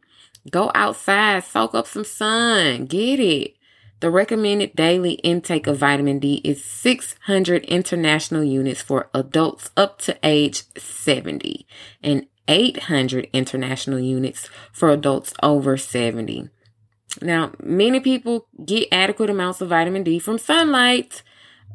Go 0.49 0.71
outside, 0.73 1.43
soak 1.43 1.75
up 1.75 1.87
some 1.87 2.03
sun, 2.03 2.85
get 2.85 3.19
it. 3.19 3.55
The 3.99 4.09
recommended 4.09 4.75
daily 4.75 5.13
intake 5.13 5.67
of 5.67 5.77
vitamin 5.77 6.17
D 6.17 6.41
is 6.43 6.63
600 6.63 7.63
international 7.65 8.43
units 8.43 8.81
for 8.81 9.09
adults 9.13 9.69
up 9.77 9.99
to 9.99 10.17
age 10.23 10.63
70 10.75 11.67
and 12.01 12.25
800 12.47 13.29
international 13.31 13.99
units 13.99 14.49
for 14.71 14.89
adults 14.89 15.33
over 15.43 15.77
70. 15.77 16.49
Now, 17.21 17.51
many 17.61 17.99
people 17.99 18.47
get 18.65 18.87
adequate 18.91 19.29
amounts 19.29 19.61
of 19.61 19.69
vitamin 19.69 20.01
D 20.01 20.17
from 20.17 20.39
sunlight. 20.39 21.21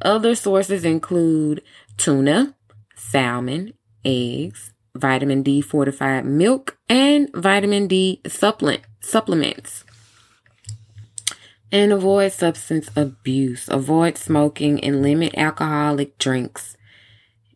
Other 0.02 0.34
sources 0.34 0.84
include 0.84 1.62
tuna, 1.96 2.56
salmon, 2.96 3.74
eggs, 4.04 4.72
vitamin 5.00 5.42
D 5.42 5.60
fortified 5.60 6.24
milk, 6.24 6.78
and 6.88 7.28
vitamin 7.34 7.86
D 7.86 8.20
supplement 8.26 8.82
supplements. 9.00 9.84
And 11.72 11.92
avoid 11.92 12.32
substance 12.32 12.90
abuse. 12.94 13.68
Avoid 13.68 14.16
smoking 14.16 14.82
and 14.82 15.02
limit 15.02 15.34
alcoholic 15.36 16.16
drinks. 16.18 16.76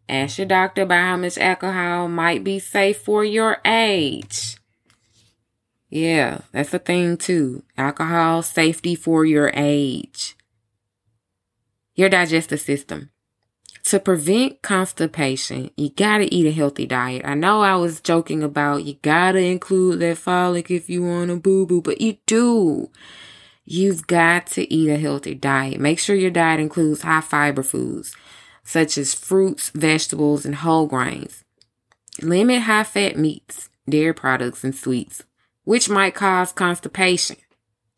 Ask 0.08 0.38
your 0.38 0.46
doctor 0.48 0.82
about 0.82 1.04
how 1.04 1.16
much 1.16 1.38
alcohol 1.38 2.08
might 2.08 2.42
be 2.42 2.58
safe 2.58 2.98
for 2.98 3.24
your 3.24 3.58
age. 3.64 4.56
Yeah, 5.88 6.40
that's 6.52 6.74
a 6.74 6.78
thing 6.78 7.16
too. 7.16 7.62
Alcohol 7.76 8.42
safety 8.42 8.94
for 8.94 9.24
your 9.24 9.52
age. 9.54 10.36
Your 11.94 12.08
digestive 12.08 12.60
system. 12.60 13.10
To 13.90 13.98
prevent 13.98 14.62
constipation, 14.62 15.72
you 15.76 15.90
gotta 15.90 16.32
eat 16.32 16.46
a 16.46 16.52
healthy 16.52 16.86
diet. 16.86 17.22
I 17.24 17.34
know 17.34 17.60
I 17.60 17.74
was 17.74 18.00
joking 18.00 18.40
about 18.40 18.84
you 18.84 18.94
gotta 19.02 19.40
include 19.40 19.98
that 19.98 20.16
folic 20.16 20.70
if 20.70 20.88
you 20.88 21.02
want 21.02 21.32
a 21.32 21.34
boo 21.34 21.66
boo, 21.66 21.82
but 21.82 22.00
you 22.00 22.16
do. 22.24 22.88
You've 23.64 24.06
got 24.06 24.46
to 24.46 24.72
eat 24.72 24.90
a 24.90 24.96
healthy 24.96 25.34
diet. 25.34 25.80
Make 25.80 25.98
sure 25.98 26.14
your 26.14 26.30
diet 26.30 26.60
includes 26.60 27.02
high 27.02 27.20
fiber 27.20 27.64
foods 27.64 28.14
such 28.62 28.96
as 28.96 29.12
fruits, 29.12 29.70
vegetables, 29.70 30.46
and 30.46 30.54
whole 30.54 30.86
grains. 30.86 31.42
Limit 32.22 32.62
high 32.62 32.84
fat 32.84 33.18
meats, 33.18 33.70
dairy 33.88 34.14
products, 34.14 34.62
and 34.62 34.72
sweets, 34.72 35.24
which 35.64 35.88
might 35.88 36.14
cause 36.14 36.52
constipation. 36.52 37.38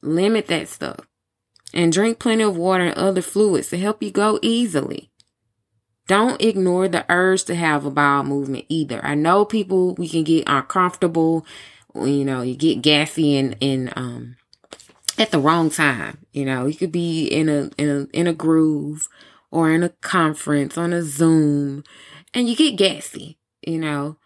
Limit 0.01 0.47
that 0.47 0.69
stuff. 0.69 1.01
And 1.75 1.93
drink 1.93 2.19
plenty 2.19 2.45
of 2.45 2.57
water 2.57 2.85
and 2.85 2.97
other 2.97 3.21
fluids 3.21 3.69
to 3.69 3.77
help 3.77 4.03
you 4.03 4.11
go 4.11 4.39
easily. 4.41 5.12
Don't 6.13 6.43
ignore 6.43 6.89
the 6.89 7.07
urge 7.09 7.45
to 7.45 7.55
have 7.55 7.87
a 7.87 7.91
bowel 7.91 8.23
movement 8.23 8.67
either. 8.69 9.03
I 9.03 9.15
know 9.15 9.47
people, 9.47 9.95
we 9.95 10.07
can 10.07 10.25
get 10.25 10.45
uncomfortable, 10.47 11.47
you 11.95 12.23
know, 12.23 12.43
you 12.43 12.55
get 12.55 12.83
gassy 12.83 13.35
and, 13.39 13.57
and, 13.63 13.91
um, 13.97 14.37
at 15.17 15.31
the 15.31 15.39
wrong 15.39 15.71
time. 15.71 16.19
You 16.35 16.45
know, 16.45 16.67
you 16.67 16.75
could 16.75 16.93
be 16.93 17.29
in 17.29 17.49
a 17.49 17.71
in 17.79 17.89
a 17.89 18.07
in 18.15 18.27
a 18.27 18.35
groove 18.35 19.09
or 19.51 19.71
in 19.71 19.83
a 19.83 19.89
conference 19.89 20.77
on 20.77 20.93
a 20.93 21.03
Zoom 21.03 21.83
and 22.35 22.47
you 22.47 22.57
get 22.57 22.77
gassy, 22.77 23.39
you 23.63 23.79
know. 23.79 24.19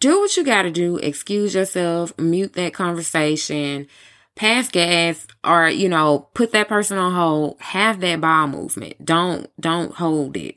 Do 0.00 0.18
what 0.18 0.36
you 0.36 0.42
got 0.42 0.62
to 0.62 0.72
do, 0.72 0.96
excuse 0.96 1.54
yourself, 1.54 2.12
mute 2.18 2.54
that 2.54 2.74
conversation, 2.74 3.86
pass 4.34 4.68
gas 4.68 5.28
or 5.44 5.68
you 5.68 5.88
know, 5.88 6.28
put 6.34 6.50
that 6.50 6.66
person 6.66 6.98
on 6.98 7.12
hold, 7.12 7.60
have 7.60 8.00
that 8.00 8.20
bowel 8.20 8.48
movement. 8.48 9.04
Don't 9.04 9.48
don't 9.60 9.94
hold 9.94 10.36
it. 10.36 10.56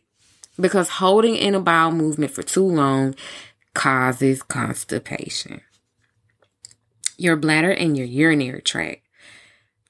Because 0.59 0.89
holding 0.89 1.35
in 1.35 1.55
a 1.55 1.59
bowel 1.59 1.91
movement 1.91 2.31
for 2.31 2.43
too 2.43 2.65
long 2.65 3.15
causes 3.73 4.41
constipation. 4.41 5.61
Your 7.17 7.35
bladder 7.35 7.71
and 7.71 7.95
your 7.97 8.07
urinary 8.07 8.61
tract 8.61 9.07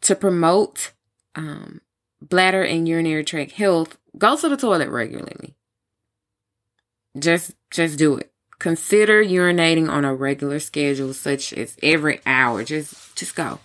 to 0.01 0.15
promote 0.15 0.91
um, 1.35 1.81
bladder 2.21 2.63
and 2.63 2.87
urinary 2.87 3.23
tract 3.23 3.53
health, 3.53 3.97
go 4.17 4.35
to 4.37 4.49
the 4.49 4.57
toilet 4.57 4.89
regularly. 4.89 5.55
Just 7.17 7.51
just 7.71 7.97
do 7.97 8.17
it. 8.17 8.31
Consider 8.59 9.23
urinating 9.23 9.89
on 9.89 10.05
a 10.05 10.15
regular 10.15 10.59
schedule, 10.59 11.13
such 11.13 11.53
as 11.53 11.77
every 11.83 12.19
hour. 12.25 12.63
Just 12.63 13.15
just 13.15 13.35
go. 13.35 13.59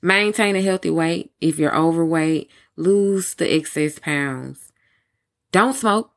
Maintain 0.00 0.56
a 0.56 0.62
healthy 0.62 0.90
weight. 0.90 1.32
If 1.40 1.58
you're 1.58 1.76
overweight, 1.76 2.50
lose 2.76 3.34
the 3.34 3.52
excess 3.52 3.98
pounds. 3.98 4.72
Don't 5.50 5.74
smoke. 5.74 6.12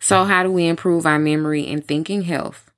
So, 0.00 0.24
how 0.24 0.42
do 0.42 0.50
we 0.50 0.66
improve 0.66 1.06
our 1.06 1.20
memory 1.20 1.68
and 1.68 1.86
thinking 1.86 2.22
health? 2.22 2.72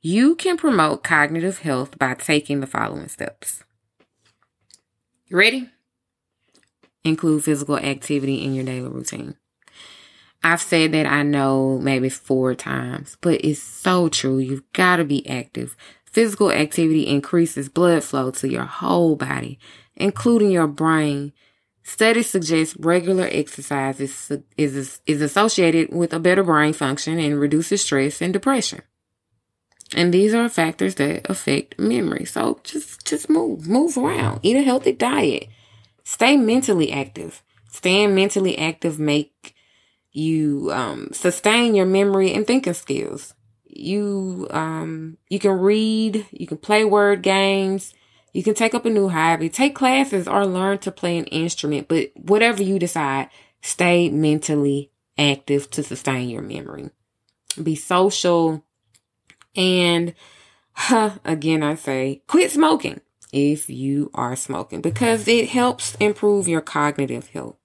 You 0.00 0.36
can 0.36 0.56
promote 0.56 1.02
cognitive 1.02 1.58
health 1.58 1.98
by 1.98 2.14
taking 2.14 2.60
the 2.60 2.68
following 2.68 3.08
steps. 3.08 3.64
You 5.26 5.36
ready? 5.36 5.68
Include 7.02 7.42
physical 7.42 7.76
activity 7.76 8.44
in 8.44 8.54
your 8.54 8.64
daily 8.64 8.88
routine. 8.88 9.34
I've 10.44 10.60
said 10.60 10.92
that 10.92 11.06
I 11.06 11.22
know 11.22 11.78
maybe 11.78 12.08
four 12.08 12.54
times, 12.54 13.16
but 13.20 13.44
it's 13.44 13.62
so 13.62 14.08
true. 14.08 14.38
You've 14.38 14.70
got 14.72 14.96
to 14.96 15.04
be 15.04 15.28
active. 15.28 15.76
Physical 16.04 16.50
activity 16.50 17.06
increases 17.06 17.68
blood 17.68 18.02
flow 18.04 18.30
to 18.32 18.48
your 18.48 18.64
whole 18.64 19.16
body, 19.16 19.58
including 19.94 20.50
your 20.50 20.66
brain. 20.66 21.32
Studies 21.84 22.28
suggest 22.28 22.76
regular 22.78 23.28
exercise 23.30 24.00
is, 24.00 24.32
is, 24.56 25.00
is 25.06 25.20
associated 25.20 25.92
with 25.92 26.12
a 26.12 26.20
better 26.20 26.42
brain 26.42 26.72
function 26.72 27.18
and 27.18 27.40
reduces 27.40 27.82
stress 27.82 28.20
and 28.20 28.32
depression. 28.32 28.82
And 29.94 30.12
these 30.12 30.34
are 30.34 30.48
factors 30.48 30.96
that 30.96 31.28
affect 31.30 31.78
memory. 31.78 32.24
So 32.24 32.60
just, 32.64 33.06
just 33.06 33.28
move, 33.28 33.68
move 33.68 33.96
around, 33.96 34.40
eat 34.42 34.56
a 34.56 34.62
healthy 34.62 34.92
diet, 34.92 35.48
stay 36.04 36.36
mentally 36.36 36.92
active. 36.92 37.42
Staying 37.70 38.14
mentally 38.14 38.58
active 38.58 38.98
make 38.98 39.51
you 40.12 40.70
um, 40.72 41.08
sustain 41.12 41.74
your 41.74 41.86
memory 41.86 42.32
and 42.32 42.46
thinking 42.46 42.74
skills. 42.74 43.34
You 43.66 44.46
um, 44.50 45.16
you 45.28 45.38
can 45.38 45.52
read, 45.52 46.26
you 46.30 46.46
can 46.46 46.58
play 46.58 46.84
word 46.84 47.22
games, 47.22 47.94
you 48.32 48.42
can 48.42 48.54
take 48.54 48.74
up 48.74 48.84
a 48.84 48.90
new 48.90 49.08
hobby, 49.08 49.48
take 49.48 49.74
classes, 49.74 50.28
or 50.28 50.46
learn 50.46 50.78
to 50.78 50.92
play 50.92 51.16
an 51.16 51.24
instrument. 51.26 51.88
But 51.88 52.12
whatever 52.14 52.62
you 52.62 52.78
decide, 52.78 53.30
stay 53.62 54.10
mentally 54.10 54.90
active 55.16 55.70
to 55.70 55.82
sustain 55.82 56.28
your 56.28 56.42
memory. 56.42 56.90
Be 57.62 57.74
social, 57.74 58.62
and 59.56 60.14
huh, 60.72 61.18
again, 61.24 61.62
I 61.62 61.74
say 61.74 62.22
quit 62.26 62.50
smoking 62.50 63.00
if 63.32 63.70
you 63.70 64.10
are 64.12 64.36
smoking 64.36 64.82
because 64.82 65.26
it 65.26 65.48
helps 65.48 65.94
improve 65.94 66.46
your 66.46 66.60
cognitive 66.60 67.28
health. 67.28 67.56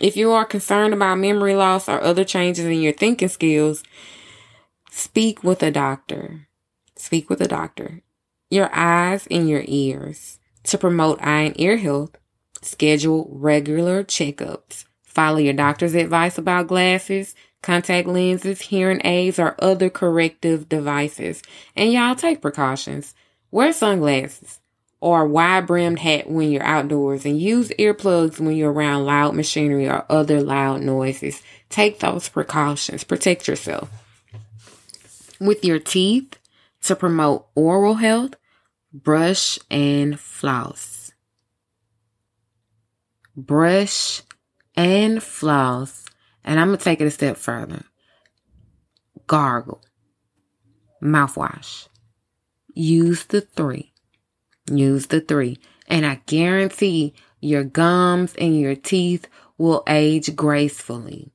If 0.00 0.16
you 0.16 0.32
are 0.32 0.46
concerned 0.46 0.94
about 0.94 1.18
memory 1.18 1.54
loss 1.54 1.86
or 1.86 2.00
other 2.00 2.24
changes 2.24 2.64
in 2.64 2.80
your 2.80 2.94
thinking 2.94 3.28
skills, 3.28 3.82
speak 4.90 5.44
with 5.44 5.62
a 5.62 5.70
doctor. 5.70 6.48
Speak 6.96 7.28
with 7.28 7.42
a 7.42 7.48
doctor. 7.48 8.00
Your 8.48 8.74
eyes 8.74 9.28
and 9.30 9.46
your 9.46 9.62
ears. 9.66 10.38
To 10.64 10.78
promote 10.78 11.20
eye 11.20 11.42
and 11.42 11.60
ear 11.60 11.76
health, 11.76 12.16
schedule 12.62 13.28
regular 13.30 14.02
checkups. 14.02 14.86
Follow 15.02 15.36
your 15.36 15.52
doctor's 15.52 15.94
advice 15.94 16.38
about 16.38 16.68
glasses, 16.68 17.34
contact 17.62 18.08
lenses, 18.08 18.62
hearing 18.62 19.02
aids, 19.04 19.38
or 19.38 19.54
other 19.58 19.90
corrective 19.90 20.66
devices. 20.66 21.42
And 21.76 21.92
y'all 21.92 22.14
take 22.14 22.40
precautions. 22.40 23.14
Wear 23.50 23.74
sunglasses 23.74 24.59
or 25.00 25.26
wide 25.26 25.66
brimmed 25.66 25.98
hat 25.98 26.28
when 26.28 26.50
you're 26.50 26.62
outdoors 26.62 27.24
and 27.24 27.40
use 27.40 27.70
earplugs 27.78 28.38
when 28.38 28.54
you're 28.54 28.72
around 28.72 29.06
loud 29.06 29.34
machinery 29.34 29.88
or 29.88 30.04
other 30.10 30.42
loud 30.42 30.82
noises. 30.82 31.42
Take 31.70 32.00
those 32.00 32.28
precautions. 32.28 33.04
Protect 33.04 33.48
yourself. 33.48 33.88
With 35.40 35.64
your 35.64 35.78
teeth 35.78 36.38
to 36.82 36.94
promote 36.94 37.46
oral 37.54 37.94
health, 37.94 38.34
brush 38.92 39.58
and 39.70 40.20
floss. 40.20 41.12
Brush 43.34 44.22
and 44.76 45.22
floss. 45.22 46.04
And 46.44 46.60
I'm 46.60 46.68
going 46.68 46.78
to 46.78 46.84
take 46.84 47.00
it 47.00 47.06
a 47.06 47.10
step 47.10 47.38
further. 47.38 47.84
Gargle. 49.26 49.82
Mouthwash. 51.02 51.88
Use 52.74 53.24
the 53.24 53.40
three 53.40 53.89
Use 54.70 55.08
the 55.08 55.20
three. 55.20 55.58
And 55.86 56.06
I 56.06 56.20
guarantee 56.26 57.14
your 57.40 57.64
gums 57.64 58.34
and 58.36 58.58
your 58.58 58.76
teeth 58.76 59.26
will 59.58 59.82
age 59.86 60.34
gracefully. 60.36 61.32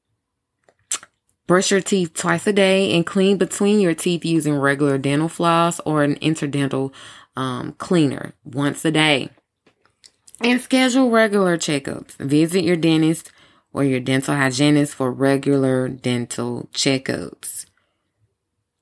Brush 1.47 1.69
your 1.69 1.81
teeth 1.81 2.13
twice 2.13 2.47
a 2.47 2.53
day 2.53 2.95
and 2.95 3.05
clean 3.05 3.37
between 3.37 3.79
your 3.79 3.93
teeth 3.93 4.25
using 4.25 4.55
regular 4.55 4.97
dental 4.97 5.29
floss 5.29 5.79
or 5.81 6.03
an 6.03 6.15
interdental 6.15 6.91
um, 7.35 7.73
cleaner 7.73 8.33
once 8.43 8.83
a 8.83 8.91
day. 8.91 9.29
And 10.41 10.59
schedule 10.59 11.11
regular 11.11 11.57
checkups. 11.57 12.13
Visit 12.17 12.63
your 12.63 12.75
dentist 12.75 13.31
or 13.73 13.83
your 13.83 13.99
dental 13.99 14.35
hygienist 14.35 14.95
for 14.95 15.11
regular 15.11 15.87
dental 15.87 16.67
checkups. 16.73 17.65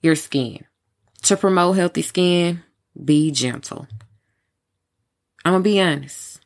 Your 0.01 0.15
skin. 0.15 0.65
To 1.23 1.37
promote 1.37 1.77
healthy 1.77 2.01
skin, 2.01 2.63
be 3.03 3.31
gentle. 3.31 3.87
I'm 5.45 5.53
gonna 5.53 5.63
be 5.63 5.79
honest. 5.79 6.39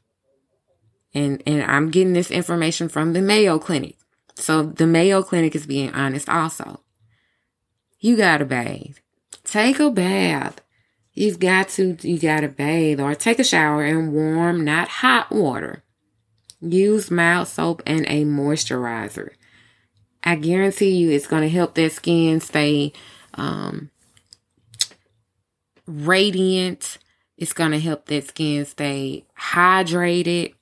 And 1.14 1.42
and 1.46 1.64
I'm 1.64 1.92
getting 1.92 2.14
this 2.14 2.32
information 2.32 2.90
from 2.90 3.14
the 3.14 3.22
Mayo 3.22 3.60
Clinic. 3.60 3.98
So 4.36 4.64
the 4.64 4.88
Mayo 4.88 5.24
Clinic 5.24 5.56
is 5.56 5.66
being 5.66 5.94
honest 5.94 6.30
also. 6.30 6.82
You 8.00 8.16
gotta 8.16 8.46
bathe. 8.46 8.98
Take 9.44 9.80
a 9.80 9.90
bath. 9.90 10.62
You've 11.14 11.40
got 11.40 11.70
to 11.70 11.98
you 12.02 12.20
gotta 12.20 12.48
bathe 12.48 13.00
or 13.00 13.16
take 13.16 13.40
a 13.40 13.44
shower 13.44 13.86
in 13.86 14.12
warm, 14.12 14.64
not 14.64 14.88
hot 14.88 15.32
water. 15.32 15.84
Use 16.62 17.10
mild 17.12 17.48
soap 17.48 17.82
and 17.86 18.06
a 18.08 18.26
moisturizer. 18.26 19.32
I 20.24 20.36
guarantee 20.36 20.92
you 20.92 21.12
it's 21.12 21.28
gonna 21.28 21.50
help 21.50 21.76
that 21.76 21.92
skin 21.92 22.40
stay 22.42 22.94
um 23.36 23.92
radiant 25.88 26.98
it's 27.38 27.54
going 27.54 27.72
to 27.72 27.80
help 27.80 28.06
that 28.06 28.28
skin 28.28 28.66
stay 28.66 29.26
hydrated. 29.40 30.54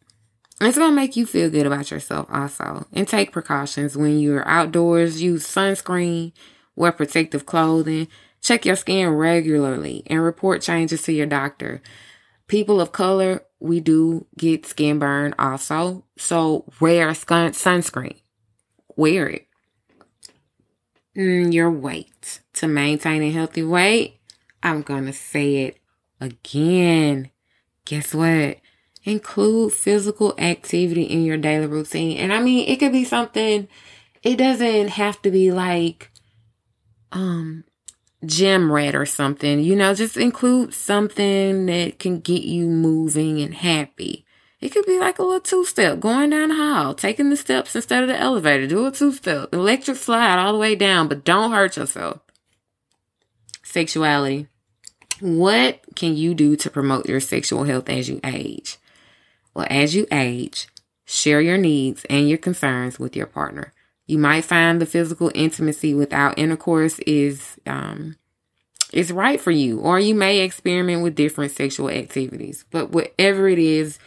It's 0.61 0.77
going 0.77 0.91
to 0.91 0.95
make 0.95 1.15
you 1.15 1.25
feel 1.25 1.49
good 1.49 1.65
about 1.65 1.91
yourself 1.91 2.27
also. 2.29 2.85
And 2.93 3.07
take 3.07 3.31
precautions 3.31 3.97
when 3.97 4.19
you're 4.19 4.47
outdoors. 4.47 5.21
Use 5.21 5.45
sunscreen, 5.45 6.33
wear 6.75 6.91
protective 6.91 7.45
clothing, 7.45 8.07
check 8.41 8.65
your 8.65 8.75
skin 8.75 9.09
regularly, 9.09 10.03
and 10.07 10.21
report 10.21 10.61
changes 10.61 11.01
to 11.03 11.13
your 11.13 11.25
doctor. 11.25 11.81
People 12.47 12.79
of 12.79 12.91
color, 12.91 13.43
we 13.59 13.79
do 13.79 14.27
get 14.38 14.65
skin 14.65 14.99
burn 14.99 15.33
also. 15.39 16.03
So 16.17 16.65
wear 16.79 17.09
sunscreen. 17.09 18.21
Wear 18.95 19.27
it. 19.27 19.47
Mm, 21.17 21.53
your 21.53 21.71
weight. 21.71 22.41
To 22.53 22.67
maintain 22.67 23.21
a 23.21 23.31
healthy 23.31 23.63
weight, 23.63 24.19
I'm 24.63 24.81
going 24.81 25.05
to 25.05 25.13
say 25.13 25.55
it 25.65 25.77
Again, 26.19 27.32
guess 27.86 28.13
what? 28.13 28.58
Include 29.04 29.73
physical 29.73 30.34
activity 30.38 31.04
in 31.04 31.23
your 31.23 31.38
daily 31.38 31.67
routine. 31.67 32.17
And 32.17 32.34
I 32.34 32.41
mean, 32.41 32.67
it 32.67 32.78
could 32.78 32.91
be 32.91 33.04
something, 33.04 33.67
it 34.23 34.38
doesn't 34.38 34.89
have 34.89 35.21
to 35.21 35.32
be 35.32 35.51
like, 35.51 36.12
um, 37.12 37.63
gym 38.25 38.71
rat 38.71 38.95
or 38.95 39.06
something. 39.06 39.60
You 39.60 39.75
know, 39.75 39.93
just 39.93 40.17
include 40.17 40.73
something 40.73 41.67
that 41.67 41.99
can 41.99 42.19
get 42.19 42.43
you 42.43 42.67
moving 42.67 43.41
and 43.41 43.54
happy. 43.54 44.25
It 44.62 44.69
could 44.69 44.86
be 44.86 44.97
like 44.97 45.19
a 45.19 45.23
little 45.23 45.41
two 45.41 45.65
step 45.65 45.99
going 45.99 46.32
down 46.32 46.49
the 46.49 46.56
hall, 46.56 46.95
taking 46.95 47.30
the 47.30 47.38
steps 47.38 47.75
instead 47.75 48.04
of 48.04 48.10
the 48.10 48.17
elevator. 48.17 48.65
Do 48.65 48.86
a 48.86 48.91
two 48.91 49.12
step, 49.12 49.54
electric 49.54 49.97
slide 49.97 50.39
all 50.39 50.54
the 50.54 50.60
way 50.60 50.75
down, 50.75 51.08
but 51.08 51.23
don't 51.23 51.51
hurt 51.51 51.78
yourself. 51.78 52.21
Sexuality. 53.63 54.47
What 55.19 55.80
can 55.95 56.17
you 56.17 56.34
do 56.34 56.56
to 56.58 56.69
promote 56.69 57.08
your 57.08 57.19
sexual 57.19 57.63
health 57.63 57.89
as 57.89 58.10
you 58.10 58.19
age? 58.23 58.78
Well, 59.54 59.67
as 59.69 59.95
you 59.95 60.06
age, 60.12 60.67
share 61.06 61.39
your 61.41 61.58
needs 61.58 62.06
and 62.10 62.28
your 62.28 62.38
concerns 62.38 62.99
with 62.99 63.15
your 63.15 63.28
partner. 63.28 63.73
You 64.08 64.17
might 64.17 64.45
find 64.45 64.80
the 64.82 64.86
physical 64.86 65.32
intimacy 65.34 65.93
without 65.93 66.38
intercourse 66.38 66.99
is 66.99 67.58
um, 67.65 68.17
is 68.93 69.12
right 69.12 69.41
for 69.41 69.51
you, 69.51 69.80
or 69.80 69.99
you 69.99 70.13
may 70.13 70.39
experiment 70.39 71.01
with 71.01 71.15
different 71.15 71.51
sexual 71.51 71.89
activities. 71.89 72.65
But 72.69 72.91
whatever 72.91 73.47
it 73.47 73.60
is, 73.60 73.99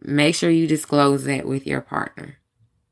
make 0.00 0.34
sure 0.34 0.50
you 0.50 0.66
disclose 0.66 1.24
that 1.24 1.46
with 1.46 1.66
your 1.66 1.80
partner. 1.80 2.38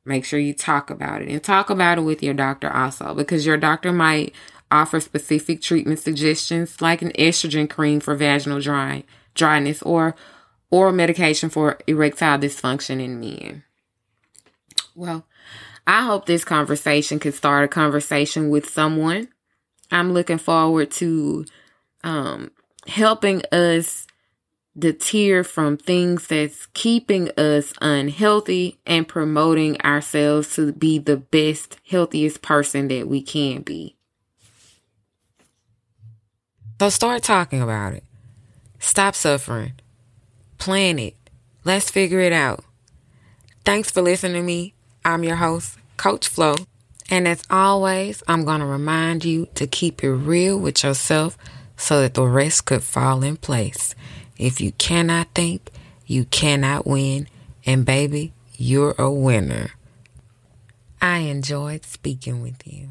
Make 0.04 0.24
sure 0.24 0.38
you 0.38 0.52
talk 0.52 0.90
about 0.90 1.22
it 1.22 1.28
and 1.28 1.42
talk 1.42 1.70
about 1.70 1.98
it 1.98 2.02
with 2.02 2.22
your 2.22 2.34
doctor 2.34 2.70
also 2.72 3.14
because 3.14 3.46
your 3.46 3.56
doctor 3.56 3.92
might 3.92 4.34
offer 4.72 4.98
specific 5.00 5.60
treatment 5.60 6.00
suggestions 6.00 6.80
like 6.80 7.02
an 7.02 7.12
estrogen 7.12 7.68
cream 7.68 8.00
for 8.00 8.14
vaginal 8.14 8.60
dry, 8.60 9.04
dryness 9.34 9.82
or 9.82 10.16
oral 10.70 10.92
medication 10.92 11.50
for 11.50 11.78
erectile 11.86 12.38
dysfunction 12.38 13.00
in 13.00 13.20
men. 13.20 13.62
Well, 14.94 15.26
I 15.86 16.02
hope 16.02 16.26
this 16.26 16.44
conversation 16.44 17.18
could 17.18 17.34
start 17.34 17.64
a 17.64 17.68
conversation 17.68 18.50
with 18.50 18.68
someone. 18.68 19.28
I'm 19.90 20.12
looking 20.12 20.38
forward 20.38 20.90
to 20.92 21.44
um, 22.02 22.50
helping 22.86 23.42
us 23.52 24.06
deter 24.78 25.44
from 25.44 25.76
things 25.76 26.28
that's 26.28 26.66
keeping 26.66 27.30
us 27.38 27.74
unhealthy 27.80 28.80
and 28.86 29.06
promoting 29.06 29.80
ourselves 29.82 30.54
to 30.56 30.72
be 30.72 30.98
the 30.98 31.16
best, 31.16 31.78
healthiest 31.86 32.40
person 32.40 32.88
that 32.88 33.06
we 33.06 33.20
can 33.20 33.60
be. 33.60 33.96
So 36.82 36.88
start 36.88 37.22
talking 37.22 37.62
about 37.62 37.92
it. 37.92 38.02
Stop 38.80 39.14
suffering. 39.14 39.74
Plan 40.58 40.98
it. 40.98 41.14
Let's 41.62 41.88
figure 41.88 42.18
it 42.18 42.32
out. 42.32 42.64
Thanks 43.64 43.92
for 43.92 44.02
listening 44.02 44.32
to 44.32 44.42
me. 44.42 44.74
I'm 45.04 45.22
your 45.22 45.36
host, 45.36 45.78
Coach 45.96 46.26
Flo. 46.26 46.56
And 47.08 47.28
as 47.28 47.44
always, 47.48 48.24
I'm 48.26 48.44
going 48.44 48.58
to 48.58 48.66
remind 48.66 49.24
you 49.24 49.46
to 49.54 49.68
keep 49.68 50.02
it 50.02 50.10
real 50.10 50.58
with 50.58 50.82
yourself 50.82 51.38
so 51.76 52.00
that 52.00 52.14
the 52.14 52.26
rest 52.26 52.64
could 52.64 52.82
fall 52.82 53.22
in 53.22 53.36
place. 53.36 53.94
If 54.36 54.60
you 54.60 54.72
cannot 54.72 55.28
think, 55.36 55.70
you 56.06 56.24
cannot 56.24 56.84
win. 56.84 57.28
And 57.64 57.86
baby, 57.86 58.32
you're 58.54 58.96
a 58.98 59.08
winner. 59.08 59.70
I 61.00 61.18
enjoyed 61.18 61.84
speaking 61.84 62.42
with 62.42 62.66
you. 62.66 62.88